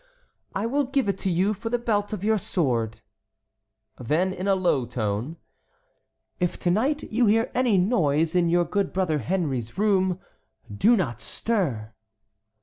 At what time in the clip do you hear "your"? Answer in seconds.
2.23-2.39, 8.49-8.65